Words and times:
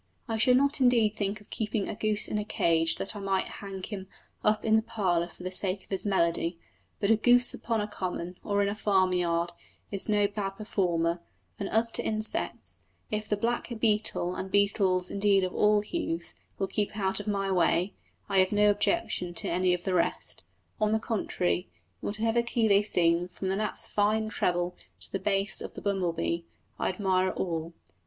I 0.27 0.37
should 0.37 0.57
not 0.57 0.81
indeed 0.81 1.15
think 1.15 1.41
of 1.41 1.51
keeping 1.51 1.87
a 1.87 1.93
goose 1.93 2.27
in 2.27 2.39
a 2.39 2.43
cage 2.43 2.95
that 2.95 3.15
I 3.15 3.19
might 3.19 3.47
hang 3.61 3.83
him 3.83 4.07
up 4.43 4.65
in 4.65 4.75
the 4.75 4.81
parlour 4.81 5.27
for 5.27 5.43
the 5.43 5.51
sake 5.51 5.83
of 5.83 5.91
his 5.91 6.07
melody, 6.07 6.57
but 6.99 7.11
a 7.11 7.15
goose 7.15 7.53
upon 7.53 7.81
a 7.81 7.87
common, 7.87 8.35
or 8.43 8.63
in 8.63 8.67
a 8.67 8.73
farmyard, 8.73 9.51
is 9.91 10.09
no 10.09 10.27
bad 10.27 10.55
performer; 10.57 11.21
and 11.59 11.69
as 11.69 11.91
to 11.91 12.03
insects, 12.03 12.79
if 13.11 13.29
the 13.29 13.37
black 13.37 13.71
beetle, 13.79 14.33
and 14.33 14.49
beetles 14.49 15.11
indeed 15.11 15.43
of 15.43 15.53
all 15.53 15.81
hues, 15.81 16.33
will 16.57 16.65
keep 16.65 16.97
out 16.97 17.19
of 17.19 17.27
my 17.27 17.51
way, 17.51 17.93
I 18.27 18.39
have 18.39 18.51
no 18.51 18.71
objection 18.71 19.35
to 19.35 19.49
any 19.49 19.71
of 19.75 19.83
the 19.83 19.93
rest; 19.93 20.43
on 20.79 20.93
the 20.93 20.99
contrary, 20.99 21.69
in 22.01 22.07
whatever 22.07 22.41
key 22.41 22.67
they 22.67 22.81
sing, 22.81 23.27
from 23.27 23.49
the 23.49 23.55
gnat's 23.55 23.87
fine 23.87 24.29
treble 24.29 24.75
to 25.01 25.11
the 25.11 25.19
bass 25.19 25.61
of 25.61 25.75
the 25.75 25.81
bumble 25.83 26.11
bee, 26.11 26.47
I 26.79 26.89
admire 26.89 27.29
all. 27.29 27.75